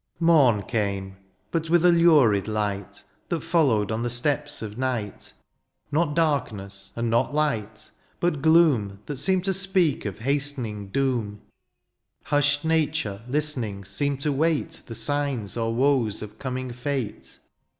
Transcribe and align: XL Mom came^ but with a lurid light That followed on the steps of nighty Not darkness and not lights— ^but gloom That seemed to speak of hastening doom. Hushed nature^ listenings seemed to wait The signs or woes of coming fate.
XL 0.17 0.25
Mom 0.25 0.63
came^ 0.63 1.13
but 1.51 1.69
with 1.69 1.85
a 1.85 1.91
lurid 1.91 2.47
light 2.47 3.03
That 3.29 3.41
followed 3.43 3.91
on 3.91 4.01
the 4.01 4.09
steps 4.09 4.63
of 4.63 4.75
nighty 4.75 5.33
Not 5.91 6.15
darkness 6.15 6.91
and 6.95 7.07
not 7.07 7.35
lights— 7.35 7.91
^but 8.19 8.41
gloom 8.41 8.97
That 9.05 9.17
seemed 9.17 9.45
to 9.45 9.53
speak 9.53 10.05
of 10.05 10.17
hastening 10.17 10.87
doom. 10.87 11.41
Hushed 12.23 12.65
nature^ 12.67 13.21
listenings 13.29 13.89
seemed 13.89 14.21
to 14.21 14.31
wait 14.31 14.81
The 14.87 14.95
signs 14.95 15.55
or 15.55 15.71
woes 15.71 16.23
of 16.23 16.39
coming 16.39 16.71
fate. 16.73 17.37